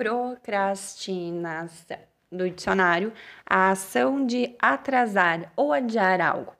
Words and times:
procrastinação. 0.00 1.98
Do 2.32 2.48
dicionário, 2.48 3.12
a 3.44 3.70
ação 3.72 4.24
de 4.24 4.56
atrasar 4.58 5.52
ou 5.54 5.74
adiar 5.74 6.22
algo. 6.22 6.54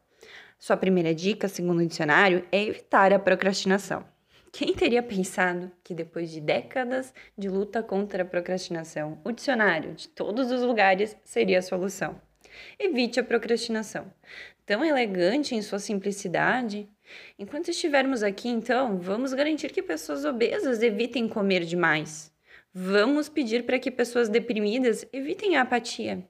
Sua 0.58 0.76
primeira 0.76 1.14
dica, 1.14 1.48
segundo 1.48 1.80
o 1.80 1.86
dicionário, 1.86 2.44
é 2.52 2.62
evitar 2.64 3.14
a 3.14 3.18
procrastinação. 3.18 4.04
Quem 4.52 4.74
teria 4.74 5.02
pensado 5.02 5.72
que 5.82 5.94
depois 5.94 6.30
de 6.30 6.38
décadas 6.38 7.14
de 7.38 7.48
luta 7.48 7.82
contra 7.82 8.24
a 8.24 8.26
procrastinação, 8.26 9.18
o 9.24 9.32
dicionário 9.32 9.94
de 9.94 10.08
todos 10.08 10.50
os 10.50 10.60
lugares 10.60 11.16
seria 11.24 11.60
a 11.60 11.62
solução? 11.62 12.20
Evite 12.78 13.20
a 13.20 13.24
procrastinação. 13.24 14.12
Tão 14.66 14.84
elegante 14.84 15.54
em 15.54 15.62
sua 15.62 15.78
simplicidade. 15.78 16.86
Enquanto 17.38 17.70
estivermos 17.70 18.22
aqui, 18.22 18.50
então, 18.50 18.98
vamos 18.98 19.32
garantir 19.32 19.70
que 19.70 19.82
pessoas 19.82 20.26
obesas 20.26 20.82
evitem 20.82 21.26
comer 21.26 21.64
demais. 21.64 22.30
Vamos 22.72 23.28
pedir 23.28 23.64
para 23.64 23.78
que 23.78 23.90
pessoas 23.90 24.28
deprimidas 24.28 25.04
evitem 25.12 25.56
a 25.56 25.62
apatia. 25.62 26.24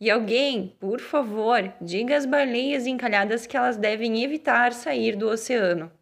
E 0.00 0.10
alguém, 0.10 0.74
por 0.80 1.00
favor, 1.00 1.72
diga 1.80 2.16
às 2.16 2.24
baleias 2.24 2.86
encalhadas 2.86 3.46
que 3.46 3.56
elas 3.56 3.76
devem 3.76 4.24
evitar 4.24 4.72
sair 4.72 5.16
do 5.16 5.28
oceano. 5.28 5.92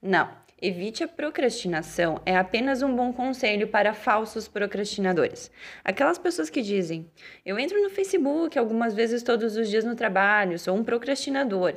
Não, 0.00 0.34
Evite 0.62 1.02
a 1.02 1.08
procrastinação 1.08 2.20
é 2.26 2.36
apenas 2.36 2.82
um 2.82 2.94
bom 2.94 3.14
conselho 3.14 3.68
para 3.68 3.94
falsos 3.94 4.46
procrastinadores. 4.46 5.50
Aquelas 5.82 6.18
pessoas 6.18 6.50
que 6.50 6.60
dizem: 6.60 7.10
Eu 7.46 7.58
entro 7.58 7.82
no 7.82 7.88
Facebook 7.88 8.58
algumas 8.58 8.92
vezes 8.92 9.22
todos 9.22 9.56
os 9.56 9.70
dias 9.70 9.86
no 9.86 9.96
trabalho, 9.96 10.58
sou 10.58 10.76
um 10.76 10.84
procrastinador. 10.84 11.76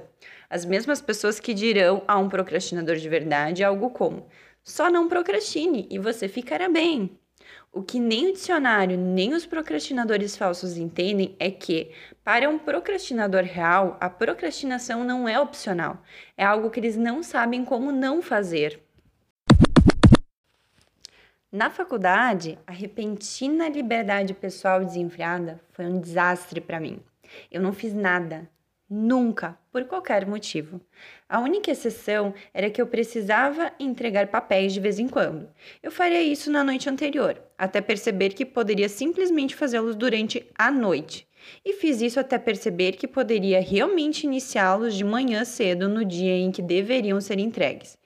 As 0.49 0.65
mesmas 0.65 1.01
pessoas 1.01 1.39
que 1.39 1.53
dirão 1.53 2.03
a 2.05 2.19
um 2.19 2.27
procrastinador 2.27 2.97
de 2.97 3.07
verdade 3.07 3.63
algo 3.63 3.89
como: 3.89 4.27
Só 4.63 4.89
não 4.89 5.09
procrastine 5.09 5.87
e 5.91 5.99
você 5.99 6.29
ficará 6.29 6.69
bem. 6.69 7.19
O 7.69 7.83
que 7.83 7.99
nem 7.99 8.29
o 8.29 8.33
dicionário 8.33 8.97
nem 8.97 9.33
os 9.33 9.45
procrastinadores 9.45 10.37
falsos 10.37 10.77
entendem 10.77 11.35
é 11.37 11.51
que, 11.51 11.91
para 12.23 12.49
um 12.49 12.57
procrastinador 12.57 13.43
real, 13.43 13.97
a 13.99 14.09
procrastinação 14.09 15.03
não 15.03 15.27
é 15.27 15.37
opcional, 15.37 16.01
é 16.37 16.45
algo 16.45 16.69
que 16.69 16.79
eles 16.79 16.95
não 16.95 17.21
sabem 17.21 17.65
como 17.65 17.91
não 17.91 18.21
fazer. 18.21 18.79
Na 21.51 21.69
faculdade, 21.69 22.57
a 22.65 22.71
repentina 22.71 23.67
liberdade 23.67 24.33
pessoal 24.33 24.85
desenfreada 24.85 25.59
foi 25.71 25.85
um 25.85 25.99
desastre 25.99 26.61
para 26.61 26.79
mim. 26.79 26.99
Eu 27.51 27.61
não 27.61 27.73
fiz 27.73 27.93
nada, 27.93 28.49
Nunca, 28.95 29.57
por 29.71 29.85
qualquer 29.85 30.23
motivo. 30.27 30.79
A 31.27 31.39
única 31.39 31.71
exceção 31.71 32.31
era 32.53 32.69
que 32.69 32.79
eu 32.79 32.85
precisava 32.85 33.73
entregar 33.79 34.27
papéis 34.27 34.71
de 34.71 34.79
vez 34.79 34.99
em 34.99 35.07
quando. 35.07 35.49
Eu 35.81 35.89
faria 35.89 36.21
isso 36.21 36.51
na 36.51 36.63
noite 36.63 36.87
anterior, 36.87 37.41
até 37.57 37.81
perceber 37.81 38.35
que 38.35 38.45
poderia 38.45 38.87
simplesmente 38.87 39.55
fazê-los 39.55 39.95
durante 39.95 40.45
a 40.55 40.69
noite. 40.69 41.27
E 41.65 41.73
fiz 41.73 42.03
isso 42.03 42.19
até 42.19 42.37
perceber 42.37 42.91
que 42.91 43.07
poderia 43.07 43.59
realmente 43.59 44.27
iniciá-los 44.27 44.93
de 44.93 45.03
manhã 45.03 45.43
cedo 45.43 45.89
no 45.89 46.05
dia 46.05 46.37
em 46.37 46.51
que 46.51 46.61
deveriam 46.61 47.19
ser 47.19 47.39
entregues. 47.39 47.97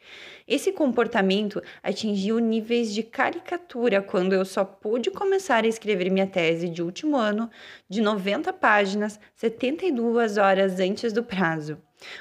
Esse 0.47 0.71
comportamento 0.71 1.61
atingiu 1.83 2.39
níveis 2.39 2.93
de 2.93 3.03
caricatura 3.03 4.01
quando 4.01 4.31
eu 4.31 4.45
só 4.45 4.63
pude 4.63 5.11
começar 5.11 5.65
a 5.65 5.67
escrever 5.67 6.09
minha 6.09 6.25
tese 6.25 6.69
de 6.69 6.81
último 6.81 7.17
ano 7.17 7.49
de 7.89 7.99
90 7.99 8.53
páginas 8.53 9.19
72 9.35 10.37
horas 10.37 10.79
antes 10.79 11.11
do 11.11 11.21
prazo. 11.21 11.77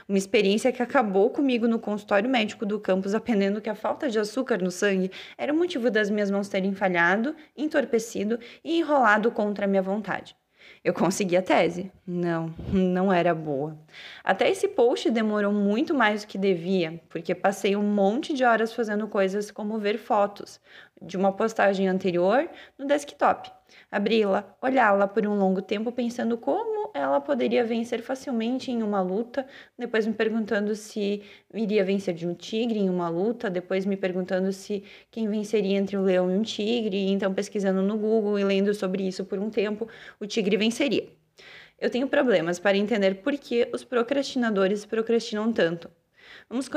Uma 0.08 0.18
experiência 0.18 0.72
que 0.72 0.82
acabou 0.82 1.30
comigo 1.30 1.68
no 1.68 1.78
consultório 1.78 2.28
médico 2.28 2.66
do 2.66 2.80
campus, 2.80 3.14
aprendendo 3.14 3.60
que 3.60 3.70
a 3.70 3.76
falta 3.76 4.08
de 4.08 4.18
açúcar 4.18 4.58
no 4.58 4.72
sangue 4.72 5.12
era 5.38 5.52
o 5.52 5.56
motivo 5.56 5.88
das 5.88 6.10
minhas 6.10 6.30
mãos 6.30 6.48
terem 6.48 6.74
falhado, 6.74 7.36
entorpecido 7.56 8.40
e 8.64 8.78
enrolado 8.78 9.30
contra 9.30 9.66
a 9.66 9.68
minha 9.68 9.82
vontade. 9.82 10.34
Eu 10.86 10.94
consegui 10.94 11.36
a 11.36 11.42
tese? 11.42 11.90
Não, 12.06 12.54
não 12.72 13.12
era 13.12 13.34
boa. 13.34 13.76
Até 14.22 14.48
esse 14.48 14.68
post 14.68 15.10
demorou 15.10 15.52
muito 15.52 15.92
mais 15.92 16.22
do 16.22 16.28
que 16.28 16.38
devia, 16.38 17.02
porque 17.08 17.34
passei 17.34 17.74
um 17.74 17.82
monte 17.82 18.32
de 18.32 18.44
horas 18.44 18.72
fazendo 18.72 19.08
coisas 19.08 19.50
como 19.50 19.80
ver 19.80 19.98
fotos 19.98 20.60
de 21.02 21.16
uma 21.16 21.32
postagem 21.32 21.88
anterior 21.88 22.48
no 22.78 22.86
desktop 22.86 23.50
abri-la, 23.90 24.56
olhá-la 24.60 25.06
por 25.06 25.26
um 25.26 25.34
longo 25.34 25.62
tempo 25.62 25.92
pensando 25.92 26.36
como 26.36 26.90
ela 26.94 27.20
poderia 27.20 27.64
vencer 27.64 28.02
facilmente 28.02 28.70
em 28.70 28.82
uma 28.82 29.00
luta, 29.00 29.46
depois 29.78 30.06
me 30.06 30.14
perguntando 30.14 30.74
se 30.74 31.22
iria 31.52 31.84
vencer 31.84 32.14
de 32.14 32.26
um 32.26 32.34
tigre 32.34 32.78
em 32.78 32.88
uma 32.88 33.08
luta, 33.08 33.50
depois 33.50 33.84
me 33.84 33.96
perguntando 33.96 34.52
se 34.52 34.82
quem 35.10 35.28
venceria 35.28 35.76
entre 35.76 35.96
um 35.96 36.02
leão 36.02 36.30
e 36.30 36.34
um 36.34 36.42
tigre, 36.42 37.10
então 37.10 37.32
pesquisando 37.34 37.82
no 37.82 37.98
Google 37.98 38.38
e 38.38 38.44
lendo 38.44 38.72
sobre 38.74 39.06
isso 39.06 39.24
por 39.24 39.38
um 39.38 39.50
tempo, 39.50 39.88
o 40.18 40.26
tigre 40.26 40.56
venceria. 40.56 41.08
Eu 41.78 41.90
tenho 41.90 42.08
problemas 42.08 42.58
para 42.58 42.76
entender 42.76 43.16
por 43.16 43.34
que 43.34 43.68
os 43.72 43.84
procrastinadores 43.84 44.86
procrastinam 44.86 45.52
tanto. 45.52 45.90
Vamos 46.48 46.68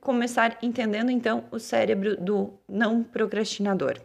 começar 0.00 0.58
entendendo 0.62 1.10
então 1.10 1.44
o 1.50 1.58
cérebro 1.58 2.16
do 2.16 2.58
não 2.68 3.02
procrastinador. 3.02 4.00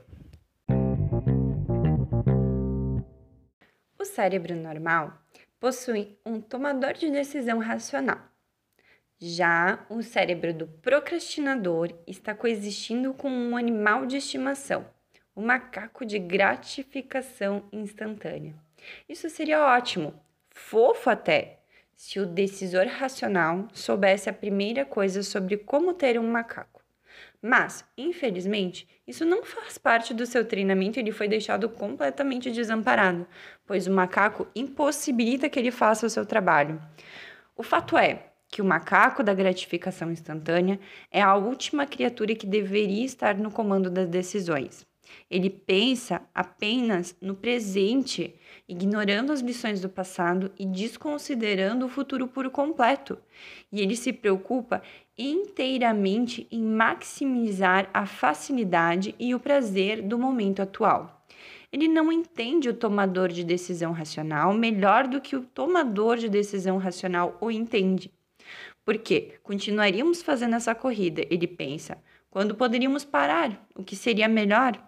Cérebro 4.13 4.55
normal 4.55 5.19
possui 5.59 6.17
um 6.25 6.39
tomador 6.39 6.93
de 6.93 7.09
decisão 7.09 7.57
racional. 7.57 8.19
Já 9.19 9.85
o 9.89 10.01
cérebro 10.03 10.53
do 10.53 10.67
procrastinador 10.67 11.93
está 12.05 12.35
coexistindo 12.35 13.13
com 13.13 13.29
um 13.29 13.57
animal 13.57 14.05
de 14.05 14.17
estimação, 14.17 14.85
o 15.35 15.41
macaco 15.41 16.05
de 16.05 16.19
gratificação 16.19 17.63
instantânea. 17.71 18.53
Isso 19.07 19.29
seria 19.29 19.65
ótimo, 19.65 20.13
fofo 20.49 21.09
até, 21.09 21.61
se 21.95 22.19
o 22.19 22.25
decisor 22.25 22.85
racional 22.85 23.67
soubesse 23.73 24.29
a 24.29 24.33
primeira 24.33 24.85
coisa 24.85 25.23
sobre 25.23 25.57
como 25.57 25.93
ter 25.93 26.19
um 26.19 26.29
macaco. 26.29 26.82
Mas, 27.41 27.83
infelizmente, 27.97 28.87
isso 29.07 29.25
não 29.25 29.43
faz 29.43 29.77
parte 29.77 30.13
do 30.13 30.25
seu 30.25 30.45
treinamento 30.45 30.97
e 30.97 31.01
ele 31.01 31.11
foi 31.11 31.27
deixado 31.27 31.67
completamente 31.67 32.49
desamparado, 32.49 33.27
pois 33.65 33.87
o 33.87 33.91
macaco 33.91 34.47
impossibilita 34.55 35.49
que 35.49 35.59
ele 35.59 35.71
faça 35.71 36.05
o 36.05 36.09
seu 36.09 36.25
trabalho. 36.25 36.81
O 37.55 37.63
fato 37.63 37.97
é 37.97 38.31
que 38.47 38.61
o 38.61 38.65
macaco 38.65 39.23
da 39.23 39.33
gratificação 39.33 40.11
instantânea 40.11 40.79
é 41.11 41.21
a 41.21 41.35
última 41.35 41.85
criatura 41.85 42.35
que 42.35 42.45
deveria 42.45 43.03
estar 43.03 43.35
no 43.35 43.51
comando 43.51 43.89
das 43.89 44.07
decisões. 44.07 44.85
Ele 45.29 45.49
pensa 45.49 46.21
apenas 46.33 47.15
no 47.21 47.35
presente, 47.35 48.35
ignorando 48.67 49.31
as 49.31 49.41
lições 49.41 49.81
do 49.81 49.89
passado 49.89 50.51
e 50.57 50.65
desconsiderando 50.65 51.85
o 51.85 51.89
futuro 51.89 52.27
por 52.27 52.49
completo. 52.49 53.17
E 53.71 53.81
ele 53.81 53.95
se 53.95 54.13
preocupa 54.13 54.81
inteiramente 55.17 56.47
em 56.51 56.63
maximizar 56.63 57.89
a 57.93 58.05
facilidade 58.05 59.13
e 59.19 59.33
o 59.35 59.39
prazer 59.39 60.01
do 60.01 60.17
momento 60.17 60.61
atual. 60.61 61.25
Ele 61.71 61.87
não 61.87 62.11
entende 62.11 62.69
o 62.69 62.73
tomador 62.73 63.29
de 63.29 63.43
decisão 63.43 63.91
racional 63.91 64.53
melhor 64.53 65.07
do 65.07 65.19
que 65.19 65.35
o 65.35 65.41
tomador 65.41 66.17
de 66.17 66.29
decisão 66.29 66.77
racional 66.77 67.37
o 67.41 67.49
entende. 67.49 68.11
Por 68.85 68.97
quê? 68.97 69.39
Continuaríamos 69.41 70.21
fazendo 70.21 70.55
essa 70.55 70.75
corrida, 70.75 71.25
ele 71.29 71.47
pensa, 71.47 71.97
quando 72.29 72.53
poderíamos 72.53 73.05
parar, 73.05 73.65
o 73.75 73.83
que 73.83 73.95
seria 73.95 74.27
melhor? 74.27 74.79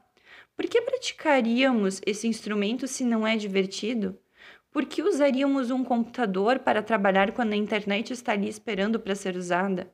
Por 0.55 0.67
que 0.67 0.81
praticaríamos 0.81 2.01
esse 2.05 2.27
instrumento 2.27 2.87
se 2.87 3.03
não 3.03 3.27
é 3.27 3.35
divertido? 3.35 4.17
Por 4.71 4.85
que 4.85 5.01
usaríamos 5.01 5.69
um 5.69 5.83
computador 5.83 6.59
para 6.59 6.81
trabalhar 6.81 7.31
quando 7.33 7.53
a 7.53 7.57
internet 7.57 8.13
está 8.13 8.31
ali 8.31 8.47
esperando 8.47 8.99
para 8.99 9.15
ser 9.15 9.35
usada? 9.35 9.91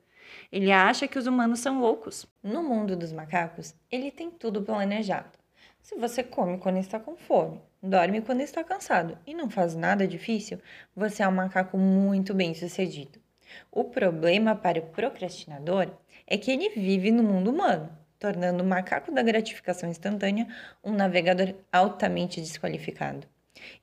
Ele 0.51 0.71
acha 0.71 1.07
que 1.07 1.17
os 1.17 1.27
humanos 1.27 1.59
são 1.59 1.81
loucos. 1.81 2.27
No 2.43 2.61
mundo 2.61 2.95
dos 2.95 3.11
macacos, 3.11 3.75
ele 3.91 4.11
tem 4.11 4.29
tudo 4.29 4.61
planejado. 4.61 5.37
Se 5.81 5.95
você 5.95 6.23
come 6.23 6.59
quando 6.59 6.77
está 6.77 6.99
com 6.99 7.15
fome, 7.17 7.59
dorme 7.81 8.21
quando 8.21 8.41
está 8.41 8.63
cansado 8.63 9.17
e 9.25 9.33
não 9.33 9.49
faz 9.49 9.75
nada 9.75 10.07
difícil, 10.07 10.59
você 10.95 11.23
é 11.23 11.27
um 11.27 11.31
macaco 11.31 11.77
muito 11.77 12.35
bem 12.35 12.53
sucedido. 12.53 13.19
O 13.71 13.85
problema 13.85 14.55
para 14.55 14.79
o 14.79 14.87
procrastinador 14.87 15.91
é 16.27 16.37
que 16.37 16.51
ele 16.51 16.69
vive 16.69 17.11
no 17.11 17.23
mundo 17.23 17.49
humano, 17.49 17.89
tornando 18.21 18.63
o 18.63 18.67
macaco 18.67 19.11
da 19.11 19.23
gratificação 19.23 19.89
instantânea 19.89 20.47
um 20.83 20.93
navegador 20.93 21.55
altamente 21.73 22.39
desqualificado. 22.39 23.27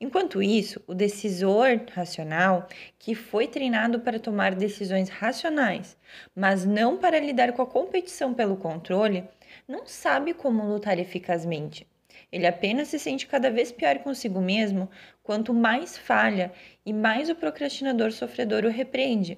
Enquanto 0.01 0.41
isso, 0.41 0.81
o 0.87 0.95
decisor 0.95 1.81
racional, 1.93 2.69
que 2.99 3.17
foi 3.17 3.49
treinado 3.49 3.99
para 3.99 4.21
tomar 4.21 4.55
decisões 4.55 5.09
racionais, 5.09 5.97
mas 6.37 6.65
não 6.65 6.97
para 6.99 7.19
lidar 7.19 7.53
com 7.53 7.63
a 7.63 7.67
competição 7.67 8.33
pelo 8.33 8.57
controle, 8.57 9.25
não 9.67 9.87
sabe 9.87 10.33
como 10.33 10.63
lutar 10.63 11.01
eficazmente. 11.01 11.85
Ele 12.31 12.47
apenas 12.47 12.89
se 12.89 12.99
sente 12.99 13.27
cada 13.27 13.51
vez 13.51 13.73
pior 13.73 13.99
consigo 13.99 14.41
mesmo 14.41 14.89
quanto 15.23 15.53
mais 15.53 15.99
falha 15.99 16.53
e 16.87 16.93
mais 16.93 17.29
o 17.29 17.35
procrastinador 17.35 18.13
sofredor 18.13 18.65
o 18.65 18.71
repreende. 18.71 19.37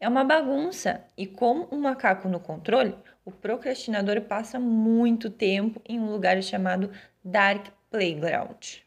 É 0.00 0.08
uma 0.08 0.24
bagunça 0.24 1.04
e, 1.16 1.26
como 1.26 1.68
um 1.70 1.80
macaco 1.80 2.28
no 2.28 2.40
controle, 2.40 2.94
o 3.24 3.30
procrastinador 3.30 4.20
passa 4.22 4.58
muito 4.58 5.28
tempo 5.28 5.80
em 5.86 6.00
um 6.00 6.10
lugar 6.10 6.42
chamado 6.42 6.90
Dark 7.24 7.66
Playground. 7.90 8.78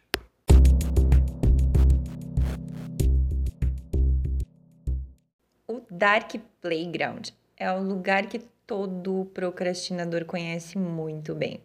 O 5.68 5.82
Dark 5.90 6.34
Playground 6.60 7.30
é 7.56 7.72
o 7.72 7.82
lugar 7.82 8.26
que 8.26 8.40
todo 8.66 9.26
procrastinador 9.34 10.26
conhece 10.26 10.78
muito 10.78 11.36
bem. 11.36 11.62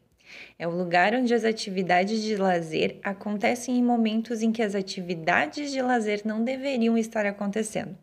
É 0.58 0.67
o 0.67 0.70
lugar 0.70 1.14
onde 1.14 1.32
as 1.32 1.44
atividades 1.44 2.22
de 2.22 2.37
lazer 2.37 2.99
acontecem 3.02 3.79
em 3.79 3.82
momentos 3.82 4.43
em 4.43 4.52
que 4.52 4.62
as 4.62 4.75
atividades 4.75 5.70
de 5.70 5.81
lazer 5.81 6.22
não 6.25 6.43
deveriam 6.43 6.99
estar 6.99 7.25
acontecendo. 7.26 7.96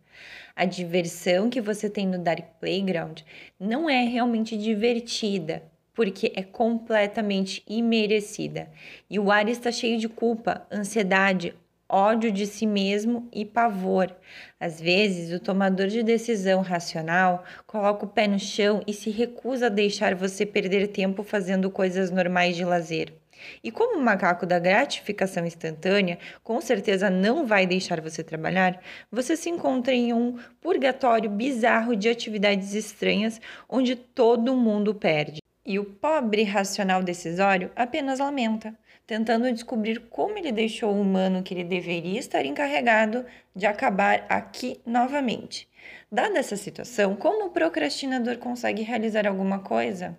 A 0.56 0.66
diversão 0.66 1.50
que 1.50 1.62
você 1.62 1.90
tem 1.90 2.08
no 2.08 2.20
Dark 2.20 2.46
Playground 2.60 3.22
não 3.60 3.90
é 3.90 4.04
realmente 4.04 4.58
divertida, 4.58 5.64
porque 5.94 6.32
é 6.36 6.44
completamente 6.44 7.64
imerecida. 7.68 8.70
E 9.10 9.20
o 9.20 9.32
ar 9.32 9.48
está 9.48 9.72
cheio 9.72 10.00
de 10.00 10.10
culpa, 10.10 10.66
ansiedade, 10.72 11.54
ódio 11.88 12.32
de 12.32 12.48
si 12.48 12.66
mesmo 12.66 13.28
e 13.32 13.46
pavor. 13.46 14.16
Às 14.60 14.82
vezes, 14.82 15.32
o 15.32 15.40
tomador 15.40 15.88
de 15.88 16.02
decisão 16.02 16.62
racional 16.62 17.44
coloca 17.68 18.06
o 18.06 18.10
pé 18.10 18.28
no 18.28 18.40
chão 18.40 18.82
e 18.88 18.94
se 18.94 19.12
recusa 19.12 19.68
a 19.68 19.70
deixar 19.70 20.16
você 20.16 20.46
perder 20.46 20.88
tempo 20.88 21.24
fazendo 21.24 21.70
coisas 21.70 22.10
normais 22.10 22.56
de 22.56 22.66
lazer. 22.66 23.23
E 23.64 23.72
como 23.72 23.98
o 23.98 24.02
macaco 24.02 24.46
da 24.46 24.60
gratificação 24.60 25.46
instantânea 25.46 26.20
com 26.44 26.60
certeza 26.62 27.10
não 27.10 27.46
vai 27.46 27.66
deixar 27.66 28.02
você 28.02 28.24
trabalhar, 28.24 28.82
você 29.12 29.36
se 29.36 29.50
encontra 29.50 29.94
em 29.94 30.14
um 30.14 30.38
purgatório 30.62 31.30
bizarro 31.30 31.96
de 31.96 32.10
atividades 32.10 32.74
estranhas 32.74 33.40
onde 33.70 33.96
todo 33.96 34.56
mundo 34.56 34.94
perde. 34.94 35.42
E 35.66 35.80
o 35.80 35.86
pobre 35.86 36.44
racional 36.44 37.02
decisório 37.02 37.72
apenas 37.76 38.20
lamenta, 38.20 38.78
tentando 39.08 39.52
descobrir 39.52 40.00
como 40.10 40.38
ele 40.38 40.52
deixou 40.52 40.94
o 40.94 41.02
humano 41.02 41.44
que 41.44 41.54
ele 41.54 41.64
deveria 41.64 42.20
estar 42.20 42.46
encarregado 42.46 43.26
de 43.56 43.66
acabar 43.66 44.26
aqui 44.28 44.82
novamente. 44.86 45.70
Dada 46.12 46.40
essa 46.40 46.58
situação, 46.58 47.16
como 47.16 47.46
o 47.46 47.50
procrastinador 47.50 48.38
consegue 48.38 48.84
realizar 48.84 49.26
alguma 49.28 49.60
coisa? 49.60 50.18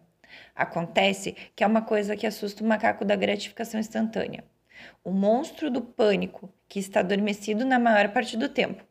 Acontece 0.55 1.37
que 1.55 1.65
é 1.65 1.67
uma 1.67 1.83
coisa 1.83 2.17
que 2.17 2.27
assusta 2.27 2.63
o 2.63 2.67
macaco 2.67 3.05
da 3.05 3.17
gratificação 3.17 3.81
instantânea. 3.81 4.45
O 5.03 5.11
monstro 5.11 5.71
do 5.71 5.81
pânico, 5.81 6.53
que 6.69 6.79
está 6.79 7.01
adormecido 7.01 7.65
na 7.65 7.79
maior 7.79 8.09
parte 8.09 8.37
do 8.37 8.49
tempo, 8.49 8.85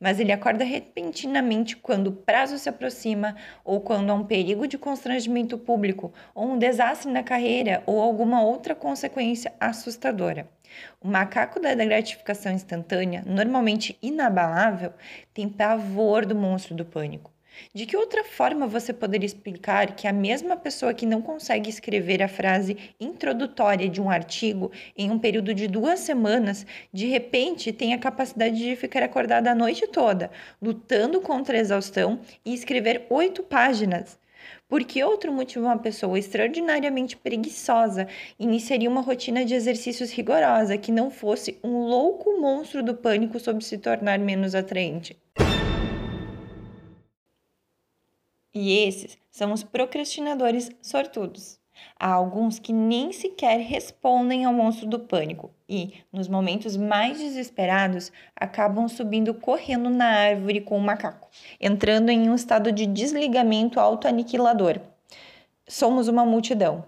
mas 0.00 0.18
ele 0.18 0.32
acorda 0.32 0.64
repentinamente 0.64 1.76
quando 1.76 2.08
o 2.08 2.12
prazo 2.12 2.58
se 2.58 2.68
aproxima 2.68 3.36
ou 3.64 3.80
quando 3.80 4.10
há 4.10 4.14
um 4.14 4.24
perigo 4.24 4.66
de 4.66 4.78
constrangimento 4.78 5.58
público 5.58 6.12
ou 6.34 6.52
um 6.52 6.58
desastre 6.58 7.10
na 7.10 7.22
carreira 7.22 7.82
ou 7.86 8.00
alguma 8.00 8.42
outra 8.42 8.74
consequência 8.74 9.52
assustadora. 9.60 10.48
O 11.00 11.08
macaco 11.08 11.60
da 11.60 11.74
gratificação 11.74 12.52
instantânea, 12.52 13.22
normalmente 13.26 13.96
inabalável, 14.02 14.92
tem 15.32 15.48
pavor 15.48 16.26
do 16.26 16.34
monstro 16.34 16.74
do 16.74 16.84
pânico. 16.84 17.35
De 17.74 17.86
que 17.86 17.96
outra 17.96 18.24
forma 18.24 18.66
você 18.66 18.92
poderia 18.92 19.26
explicar 19.26 19.94
que 19.94 20.06
a 20.06 20.12
mesma 20.12 20.56
pessoa 20.56 20.94
que 20.94 21.06
não 21.06 21.22
consegue 21.22 21.70
escrever 21.70 22.22
a 22.22 22.28
frase 22.28 22.76
introdutória 23.00 23.88
de 23.88 24.00
um 24.00 24.10
artigo 24.10 24.70
em 24.96 25.10
um 25.10 25.18
período 25.18 25.54
de 25.54 25.68
duas 25.68 26.00
semanas, 26.00 26.66
de 26.92 27.06
repente 27.06 27.72
tem 27.72 27.94
a 27.94 27.98
capacidade 27.98 28.56
de 28.56 28.76
ficar 28.76 29.02
acordada 29.02 29.50
a 29.50 29.54
noite 29.54 29.86
toda, 29.86 30.30
lutando 30.60 31.20
contra 31.20 31.56
a 31.56 31.60
exaustão 31.60 32.20
e 32.44 32.54
escrever 32.54 33.06
oito 33.10 33.42
páginas? 33.42 34.18
Por 34.68 34.84
que 34.84 35.02
outro 35.02 35.32
motivo 35.32 35.66
uma 35.66 35.78
pessoa 35.78 36.18
extraordinariamente 36.18 37.16
preguiçosa 37.16 38.08
iniciaria 38.38 38.90
uma 38.90 39.00
rotina 39.00 39.44
de 39.44 39.54
exercícios 39.54 40.10
rigorosa 40.10 40.76
que 40.76 40.90
não 40.90 41.10
fosse 41.10 41.58
um 41.62 41.86
louco 41.86 42.40
monstro 42.40 42.82
do 42.82 42.94
pânico 42.94 43.38
sobre 43.38 43.64
se 43.64 43.78
tornar 43.78 44.18
menos 44.18 44.54
atraente? 44.54 45.16
E 48.58 48.72
esses 48.88 49.18
são 49.30 49.52
os 49.52 49.62
procrastinadores 49.62 50.70
sortudos. 50.80 51.60
Há 52.00 52.10
alguns 52.10 52.58
que 52.58 52.72
nem 52.72 53.12
sequer 53.12 53.58
respondem 53.58 54.46
ao 54.46 54.52
monstro 54.54 54.88
do 54.88 54.98
pânico 54.98 55.50
e, 55.68 55.92
nos 56.10 56.26
momentos 56.26 56.74
mais 56.74 57.18
desesperados, 57.18 58.10
acabam 58.34 58.88
subindo 58.88 59.34
correndo 59.34 59.90
na 59.90 60.06
árvore 60.06 60.62
com 60.62 60.78
o 60.78 60.80
macaco, 60.80 61.28
entrando 61.60 62.08
em 62.08 62.30
um 62.30 62.34
estado 62.34 62.72
de 62.72 62.86
desligamento 62.86 63.78
autoaniquilador. 63.78 64.80
Somos 65.68 66.08
uma 66.08 66.24
multidão. 66.24 66.82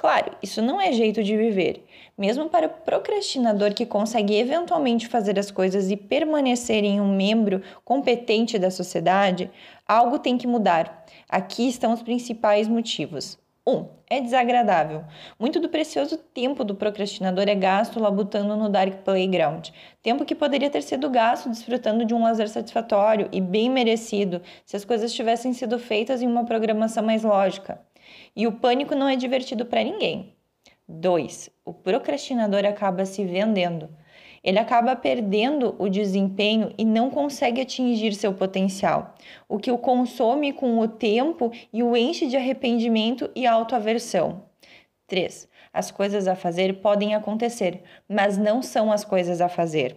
Claro, 0.00 0.34
isso 0.42 0.62
não 0.62 0.80
é 0.80 0.92
jeito 0.92 1.22
de 1.22 1.36
viver. 1.36 1.84
Mesmo 2.16 2.48
para 2.48 2.68
o 2.68 2.70
procrastinador 2.70 3.74
que 3.74 3.84
consegue 3.84 4.34
eventualmente 4.34 5.06
fazer 5.06 5.38
as 5.38 5.50
coisas 5.50 5.90
e 5.90 5.96
permanecer 5.96 6.82
em 6.84 6.98
um 7.02 7.14
membro 7.14 7.60
competente 7.84 8.58
da 8.58 8.70
sociedade, 8.70 9.50
algo 9.86 10.18
tem 10.18 10.38
que 10.38 10.46
mudar. 10.46 11.04
Aqui 11.28 11.68
estão 11.68 11.92
os 11.92 12.02
principais 12.02 12.66
motivos. 12.66 13.38
1. 13.66 13.72
Um, 13.74 13.88
é 14.08 14.22
desagradável. 14.22 15.04
Muito 15.38 15.60
do 15.60 15.68
precioso 15.68 16.16
tempo 16.16 16.64
do 16.64 16.74
procrastinador 16.74 17.44
é 17.46 17.54
gasto 17.54 18.00
labutando 18.00 18.56
no 18.56 18.70
Dark 18.70 19.04
Playground. 19.04 19.68
Tempo 20.02 20.24
que 20.24 20.34
poderia 20.34 20.70
ter 20.70 20.82
sido 20.82 21.10
gasto 21.10 21.50
desfrutando 21.50 22.06
de 22.06 22.14
um 22.14 22.22
lazer 22.22 22.48
satisfatório 22.48 23.28
e 23.30 23.38
bem 23.38 23.68
merecido 23.68 24.40
se 24.64 24.76
as 24.76 24.84
coisas 24.86 25.12
tivessem 25.12 25.52
sido 25.52 25.78
feitas 25.78 26.22
em 26.22 26.26
uma 26.26 26.46
programação 26.46 27.04
mais 27.04 27.22
lógica. 27.22 27.78
E 28.34 28.46
o 28.46 28.52
pânico 28.52 28.94
não 28.94 29.08
é 29.08 29.16
divertido 29.16 29.64
para 29.66 29.82
ninguém. 29.82 30.34
2. 30.88 31.50
O 31.64 31.72
procrastinador 31.72 32.64
acaba 32.64 33.04
se 33.04 33.24
vendendo. 33.24 33.88
Ele 34.42 34.58
acaba 34.58 34.96
perdendo 34.96 35.76
o 35.78 35.88
desempenho 35.88 36.72
e 36.76 36.84
não 36.84 37.10
consegue 37.10 37.60
atingir 37.60 38.14
seu 38.14 38.32
potencial, 38.32 39.14
o 39.48 39.58
que 39.58 39.70
o 39.70 39.78
consome 39.78 40.52
com 40.52 40.78
o 40.78 40.88
tempo 40.88 41.52
e 41.72 41.82
o 41.82 41.96
enche 41.96 42.26
de 42.26 42.36
arrependimento 42.36 43.30
e 43.36 43.46
autoaversão. 43.46 44.44
3. 45.06 45.48
As 45.72 45.90
coisas 45.90 46.26
a 46.26 46.34
fazer 46.34 46.80
podem 46.80 47.14
acontecer, 47.14 47.82
mas 48.08 48.38
não 48.38 48.62
são 48.62 48.90
as 48.90 49.04
coisas 49.04 49.40
a 49.40 49.48
fazer. 49.48 49.96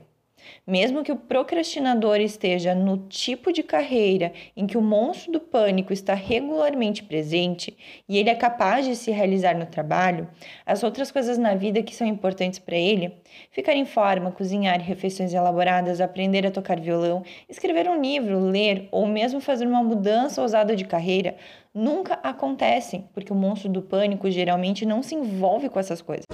Mesmo 0.65 1.03
que 1.03 1.11
o 1.11 1.15
procrastinador 1.15 2.17
esteja 2.17 2.73
no 2.73 2.97
tipo 3.09 3.51
de 3.51 3.63
carreira 3.63 4.31
em 4.55 4.65
que 4.65 4.77
o 4.77 4.81
monstro 4.81 5.31
do 5.33 5.39
pânico 5.39 5.91
está 5.91 6.13
regularmente 6.13 7.03
presente 7.03 7.75
e 8.07 8.17
ele 8.17 8.29
é 8.29 8.35
capaz 8.35 8.85
de 8.85 8.95
se 8.95 9.11
realizar 9.11 9.57
no 9.57 9.65
trabalho, 9.65 10.27
as 10.65 10.83
outras 10.83 11.11
coisas 11.11 11.37
na 11.37 11.55
vida 11.55 11.83
que 11.83 11.95
são 11.95 12.07
importantes 12.07 12.59
para 12.59 12.75
ele, 12.75 13.13
ficar 13.51 13.73
em 13.73 13.85
forma, 13.85 14.31
cozinhar 14.31 14.79
refeições 14.79 15.33
elaboradas, 15.33 16.01
aprender 16.01 16.45
a 16.45 16.51
tocar 16.51 16.79
violão, 16.79 17.23
escrever 17.49 17.89
um 17.89 18.01
livro, 18.01 18.39
ler 18.39 18.87
ou 18.91 19.05
mesmo 19.05 19.39
fazer 19.39 19.67
uma 19.67 19.83
mudança 19.83 20.41
ousada 20.41 20.75
de 20.75 20.85
carreira, 20.85 21.35
nunca 21.73 22.15
acontecem, 22.23 23.07
porque 23.13 23.33
o 23.33 23.35
monstro 23.35 23.69
do 23.69 23.81
pânico 23.81 24.29
geralmente 24.29 24.85
não 24.85 25.01
se 25.01 25.15
envolve 25.15 25.69
com 25.69 25.79
essas 25.79 26.01
coisas. 26.01 26.25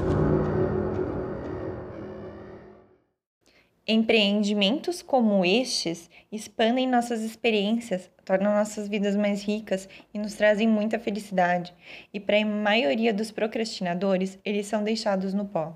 Empreendimentos 3.91 5.01
como 5.01 5.43
estes 5.43 6.12
expandem 6.31 6.88
nossas 6.88 7.24
experiências, 7.24 8.08
tornam 8.24 8.53
nossas 8.53 8.88
vidas 8.88 9.15
mais 9.15 9.41
ricas 9.41 9.89
e 10.13 10.19
nos 10.19 10.36
trazem 10.36 10.67
muita 10.67 11.00
felicidade. 11.00 11.74
E 12.13 12.19
para 12.19 12.39
a 12.39 12.46
maioria 12.46 13.12
dos 13.12 13.31
procrastinadores, 13.31 14.38
eles 14.46 14.67
são 14.67 14.84
deixados 14.84 15.34
no 15.34 15.46
pó. 15.46 15.75